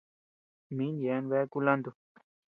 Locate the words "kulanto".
1.57-1.89